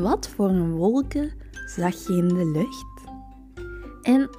[0.00, 1.32] Wat voor een wolken
[1.66, 3.08] zag je in de lucht?
[4.02, 4.30] En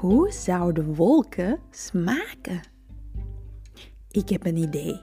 [0.00, 2.60] hoe zouden wolken smaken?
[4.10, 5.00] Ik heb een idee.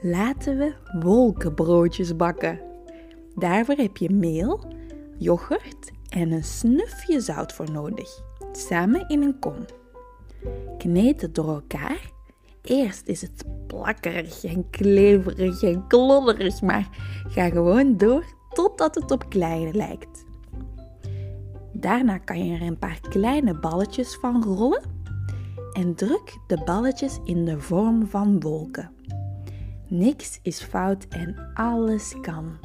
[0.00, 2.60] Laten we wolkenbroodjes bakken.
[3.34, 4.64] Daarvoor heb je meel,
[5.18, 8.22] yoghurt en een snufje zout voor nodig.
[8.52, 9.64] Samen in een kom.
[10.78, 12.10] Kneed het door elkaar.
[12.62, 16.88] Eerst is het plakkerig en kleverig en klodderig, maar
[17.28, 18.24] ga gewoon door
[18.62, 20.24] totdat het op kleine lijkt.
[21.72, 24.82] Daarna kan je er een paar kleine balletjes van rollen
[25.72, 28.90] en druk de balletjes in de vorm van wolken.
[29.88, 32.58] Niks is fout en alles kan.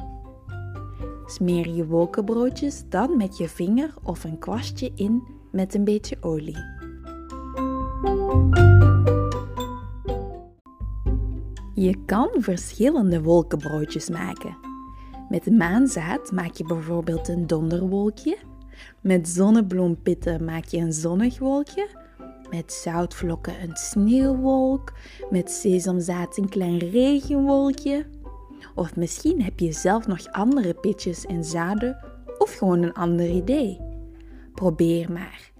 [1.26, 5.22] Smeer je wolkenbroodjes dan met je vinger of een kwastje in
[5.52, 6.76] met een beetje olie.
[11.74, 14.67] Je kan verschillende wolkenbroodjes maken.
[15.28, 18.38] Met maanzaad maak je bijvoorbeeld een donderwolkje.
[19.00, 21.88] Met zonnebloempitten maak je een zonnig wolkje.
[22.50, 24.92] Met zoutvlokken een sneeuwwolk.
[25.30, 28.06] Met sesamzaad een klein regenwolkje.
[28.74, 32.04] Of misschien heb je zelf nog andere pitjes en zaden
[32.38, 33.80] of gewoon een ander idee.
[34.54, 35.52] Probeer maar.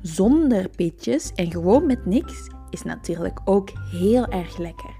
[0.00, 4.99] Zonder pitjes en gewoon met niks is natuurlijk ook heel erg lekker.